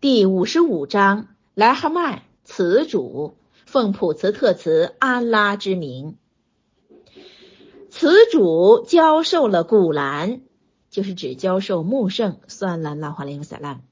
[0.00, 3.34] 第五十五章莱哈曼词主，
[3.66, 6.16] 奉普茨特词安拉之名。
[7.90, 10.42] 词主教授了古兰，
[10.88, 13.82] 就是指教授穆圣算兰拉华林萨兰。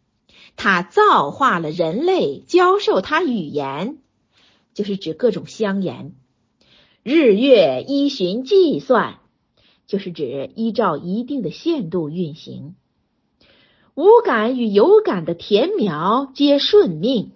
[0.54, 3.98] 他造化了人类，教授他语言，
[4.74, 6.14] 就是指各种香言。
[7.02, 9.18] 日月依循计算，
[9.88, 12.76] 就是指依照一定的限度运行。
[13.96, 17.32] 无感与有感的田苗皆顺命，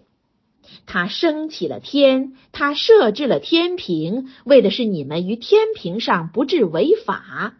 [0.85, 7.55] 他升起了天，他设置了天平，为的是你们于天平上不致违法，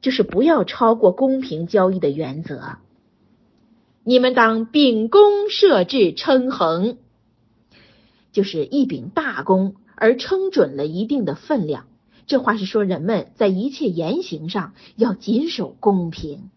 [0.00, 2.76] 就是不要超过公平交易的原则。
[4.04, 6.98] 你们当秉公设置称衡，
[8.30, 11.88] 就是一秉大功而称准了一定的分量。
[12.28, 16.50] 这话是说，人们在一切言行上要谨守公平。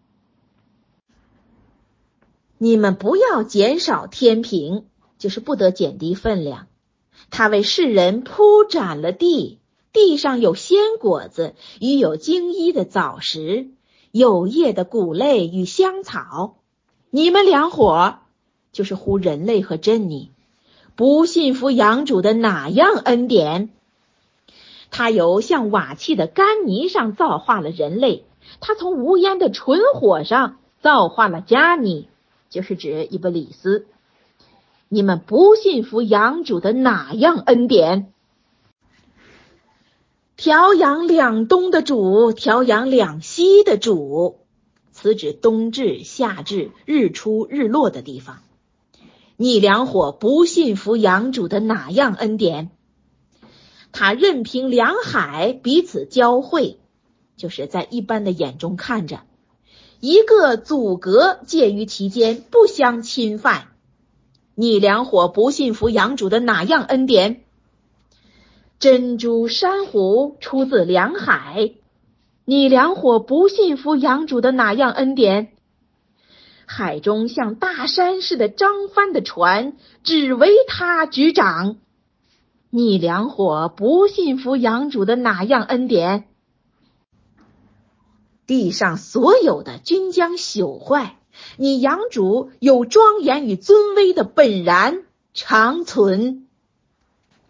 [2.62, 4.84] 你们不要减少天平，
[5.18, 6.68] 就是不得减低分量。
[7.28, 9.58] 他为世人铺展了地，
[9.92, 13.66] 地上有鲜果子与有精衣的枣实，
[14.12, 16.54] 有叶的谷类与香草。
[17.10, 18.18] 你们两伙
[18.70, 20.30] 就是呼人类和珍妮，
[20.94, 23.70] 不信服养主的哪样恩典？
[24.92, 28.24] 他由像瓦器的干泥上造化了人类，
[28.60, 32.06] 他从无烟的纯火上造化了加尼。
[32.52, 33.86] 就是指伊布里斯，
[34.90, 38.12] 你们不信服养主的哪样恩典？
[40.36, 44.40] 调养两东的主，调养两西的主，
[44.90, 48.42] 此指冬至、夏至、日出、日落的地方。
[49.36, 52.70] 你两伙不信服养主的哪样恩典？
[53.92, 56.78] 他任凭两海彼此交汇，
[57.38, 59.20] 就是在一般的眼中看着。
[60.02, 63.68] 一个阻隔介于其间，不相侵犯。
[64.56, 67.42] 你两伙不信服养主的哪样恩典？
[68.80, 71.74] 珍珠珊瑚出自两海，
[72.44, 75.52] 你两伙不信服养主的哪样恩典？
[76.66, 81.76] 海中像大山似的张帆的船，只为他执掌。
[82.70, 86.24] 你两伙不信服养主的哪样恩典？
[88.46, 91.16] 地上所有的均将朽坏，
[91.56, 96.48] 你养主有庄严与尊威的本然长存。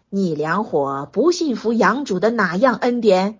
[0.09, 3.39] 你两伙不信服养主的哪样恩典？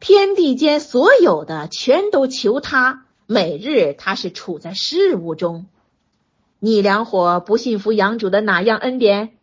[0.00, 5.66] 天地间所有的全都求他，每日他是处在事物中。
[6.58, 9.36] 你两伙不信服养主的哪样恩典？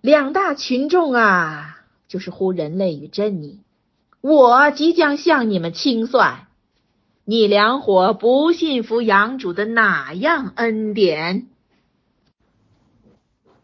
[0.00, 3.60] 两大群众啊，就是呼人类与真理。
[4.28, 6.48] 我即将向你们清算，
[7.24, 11.46] 你两伙不信服养主的哪样恩典？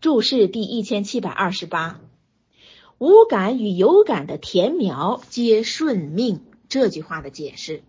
[0.01, 1.99] 注释第一千七百二十八，
[2.99, 6.45] 无感与有感的田苗皆顺命。
[6.69, 7.83] 这句话的解释：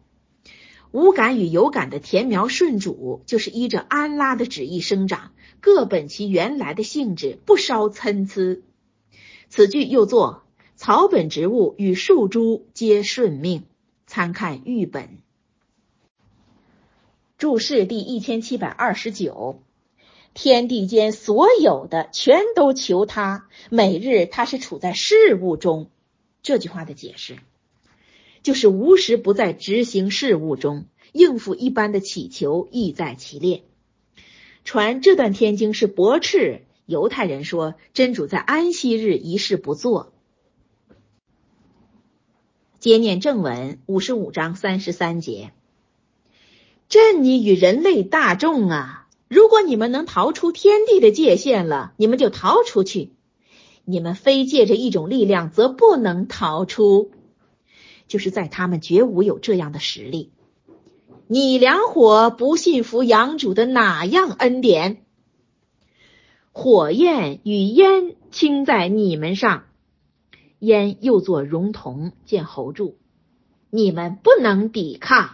[0.90, 5.32] 无感与有感的田苗顺主，就是依着安拉的旨意生长，
[5.62, 8.64] 各本其原来的性质，不稍参差。
[9.48, 10.40] 此句又作。
[10.86, 13.64] 草本植物与树株皆顺命，
[14.06, 15.20] 参看玉本
[17.38, 19.64] 注释第一千七百二十九。
[20.34, 25.90] 天地间所有的全都求他，每日他是处在事物中。
[26.42, 27.38] 这句话的解释
[28.42, 33.64] 就是无时不在执行事务中，应付一般的祈求亦在其列。
[34.66, 40.12] 传这段天经是驳斥犹太人说真主在安息日一事不做。
[42.84, 45.54] 接念正文五十五章三十三节，
[46.90, 53.12] 朕你与人类大众啊，如果你们能逃出天地的界限了，你们就逃出去；
[53.86, 57.12] 你们非借着一种力量，则不能逃出。
[58.10, 60.34] 就是在他们绝无有这样的实力。
[61.28, 65.06] 你两伙不信服养主的哪样恩典？
[66.52, 69.64] 火焰与烟倾在你们上。
[70.64, 72.98] 焉又作荣同见侯柱，
[73.70, 75.30] 你们不能抵抗，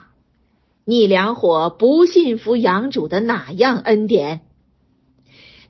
[0.85, 4.41] 你两伙不信服养主的哪样恩典？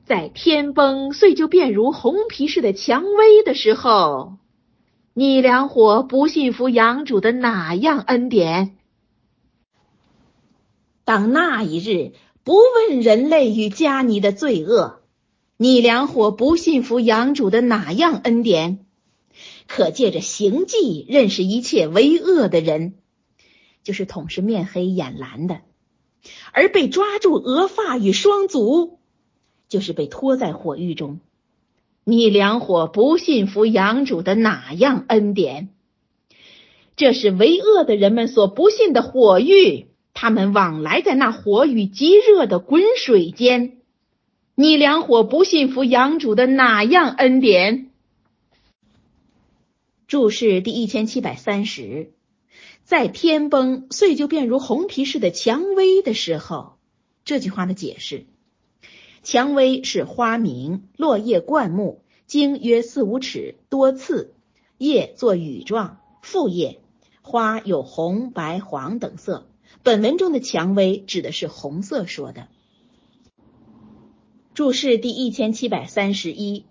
[0.06, 4.38] 在天崩碎就变如红皮似的蔷薇的时候，
[5.14, 8.78] 你两伙不信服养主的哪样恩典？
[11.04, 12.14] 当那一日
[12.46, 15.02] 不问人类与加尼的罪恶，
[15.58, 18.86] 你两伙不信服养主的哪样恩典？
[19.70, 22.96] 可借着行迹认识一切为恶的人，
[23.84, 25.62] 就是统是面黑眼蓝的。
[26.52, 29.00] 而被抓住额发与双足，
[29.70, 31.20] 就是被拖在火狱中。
[32.04, 35.70] 你两伙不信服养主的哪样恩典？
[36.96, 39.86] 这是为恶的人们所不信的火狱，
[40.16, 43.78] 他们往来在那火与极热的滚水间。
[44.56, 47.89] 你两伙不信服养主的哪样恩典？
[50.10, 52.14] 注释第一千七百三十，
[52.84, 56.78] 在天崩碎就变如红皮似的蔷薇的时候，
[57.26, 58.26] 这句话的解释：
[59.22, 64.34] 蔷薇是花名，落叶灌木，茎约四五尺，多刺，
[64.80, 66.80] 叶作羽状，复叶，
[67.22, 69.48] 花有红、白、黄等色。
[69.84, 72.48] 本文中的蔷薇指的是红色说的。
[74.56, 76.66] 注释第一千七百三十一，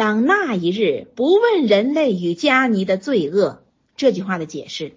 [0.00, 3.62] 当那一日不问人类与迦尼的罪恶，
[3.96, 4.92] 这句话的解释：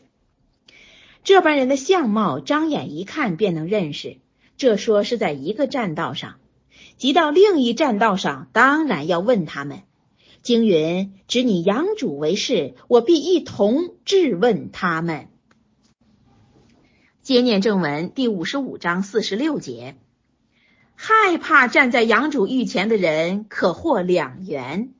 [1.26, 4.16] 这般人的相貌，张眼一看便能认识。
[4.56, 6.36] 这说是在一个栈道上，
[6.96, 9.82] 即到另一栈道上，当然要问他们。
[10.42, 15.28] 经云：指你养主为是，我必一同质问他们。
[17.22, 19.98] 接念正文第五十五章四十六节。
[20.96, 24.94] 害怕站在养主御前的人可获两元。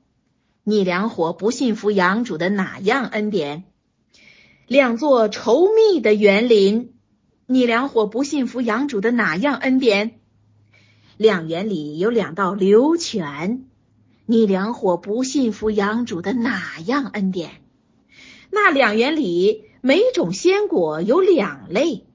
[0.64, 3.64] 你两伙不信服养主的哪样恩典？
[4.68, 6.94] 两座稠密的园林。
[7.46, 10.20] 你两伙不信服养主的哪样恩典？
[11.18, 13.66] 两园里有两道流泉。
[14.26, 17.52] 你两伙不信服养主的哪样恩典？
[18.50, 22.06] 那两园里每种鲜果有两类。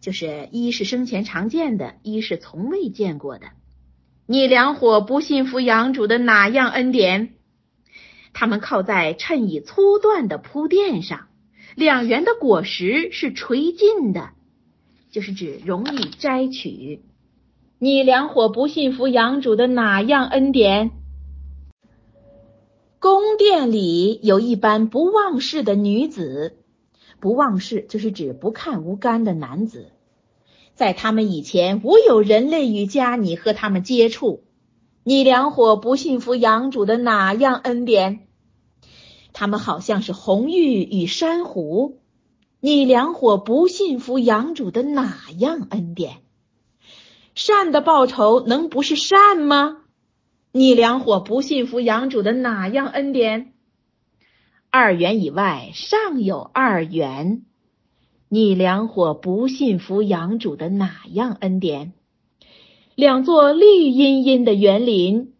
[0.00, 3.48] 就是一是生前常见的，一是从未见过的。
[4.26, 7.34] 你两伙不信服养主的哪样恩典？
[8.32, 11.28] 他们靠在衬以粗断的铺垫上，
[11.74, 14.30] 两园的果实是垂尽的，
[15.10, 17.02] 就是指容易摘取。
[17.78, 20.90] 你两伙不信服养主的哪样恩典？
[23.00, 26.57] 宫殿里有一般不忘事的女子。
[27.20, 29.90] 不忘事就是指不看无干的男子，
[30.74, 34.44] 在他们以前无有人类与家你和他们接触。
[35.02, 38.28] 你两伙不信服养主的哪样恩典？
[39.32, 42.00] 他们好像是红玉与珊瑚。
[42.60, 46.22] 你两伙不信服养主的哪样恩典？
[47.34, 49.78] 善的报酬能不是善吗？
[50.50, 53.52] 你两伙不信服养主的哪样恩典？
[54.70, 57.42] 二元以外尚有二元，
[58.28, 61.94] 你两伙不信服养主的哪样恩典？
[62.94, 65.32] 两座绿茵茵的园林，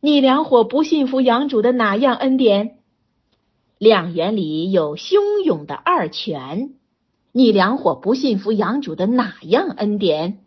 [0.00, 2.78] 你两伙不信服养主的哪样恩典？
[3.78, 6.74] 两园里有汹涌的二泉，
[7.30, 10.44] 你两伙不信服养主的哪样恩典？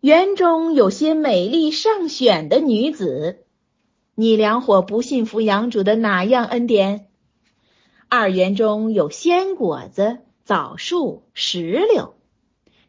[0.00, 3.46] 园中有些美丽上选的女子。
[4.20, 7.06] 你两伙不信服养主的哪样恩典？
[8.08, 12.16] 二园中有鲜果子、枣树、石榴。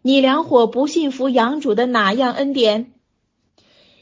[0.01, 2.93] 你两伙不信服养主的哪样恩典？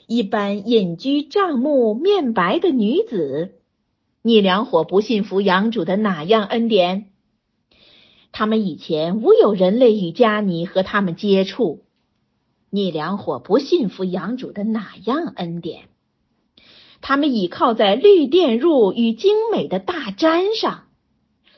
[0.07, 3.55] 一般隐居帐幕、面白的女子。
[4.21, 7.11] 你两伙不信服养主的哪样恩典？
[8.31, 11.83] 他们以前无有人类与迦尼和他们接触。
[12.69, 15.89] 你两伙不信服养主的哪样恩典？
[17.07, 20.87] 他们倚靠在绿电褥与精美的大毡上，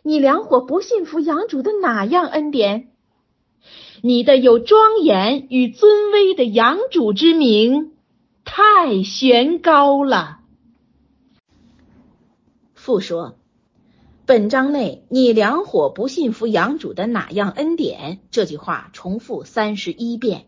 [0.03, 2.89] 你两伙不信服养主的哪样恩典？
[4.03, 7.93] 你的有庄严与尊威的养主之名
[8.45, 10.41] 太悬高了。
[12.75, 13.39] 复说，
[14.27, 18.19] 本章内你两伙不信服养主的哪样恩典？
[18.29, 20.45] 这句话重复三十一遍，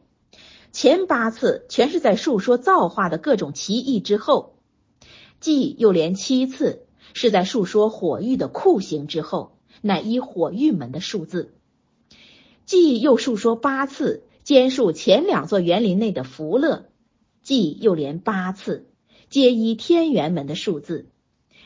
[0.72, 4.58] 前八次全是在述说造化的各种奇异之后。
[5.42, 11.50] 既又连七次是在述说火狱的酷刑之后，乃依火狱门的数字；
[12.66, 16.86] 既又述说八次，兼述前两座园林内的福乐；
[17.42, 18.88] 既又连八次，
[19.30, 21.08] 皆依天元门的数字，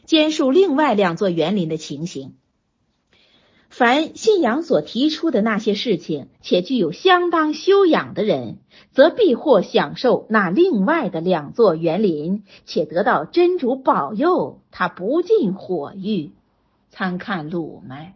[0.05, 2.35] 兼述另外两座园林的情形。
[3.77, 8.59] 凡信仰所提出的那些事情，且具有相当修养的人，
[8.93, 16.31] 则必获享受那另外的两座园林，且得到真主保佑，他不进火狱。
[16.89, 18.15] 参看鲁麦。